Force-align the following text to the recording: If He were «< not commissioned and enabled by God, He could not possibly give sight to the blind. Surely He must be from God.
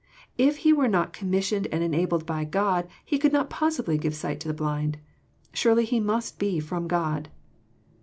If 0.35 0.57
He 0.65 0.73
were 0.73 0.87
«< 0.87 0.87
not 0.97 1.13
commissioned 1.13 1.67
and 1.67 1.83
enabled 1.83 2.25
by 2.25 2.43
God, 2.43 2.87
He 3.05 3.19
could 3.19 3.31
not 3.31 3.51
possibly 3.51 3.99
give 3.99 4.15
sight 4.15 4.39
to 4.39 4.47
the 4.47 4.51
blind. 4.55 4.97
Surely 5.53 5.85
He 5.85 5.99
must 5.99 6.39
be 6.39 6.59
from 6.59 6.87
God. 6.87 7.29